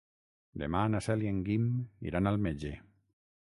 Demà 0.61 0.79
na 0.93 1.01
Cel 1.07 1.25
i 1.25 1.29
en 1.33 1.43
Guim 1.51 1.67
iran 2.13 2.31
al 2.33 2.41
metge. 2.47 2.73